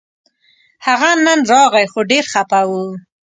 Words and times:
هغه 0.85 1.09
نن 1.25 1.39
راغی 1.51 1.85
خو 1.91 1.99
ډېر 2.11 2.25
خپه 2.33 2.61
و 2.69 2.71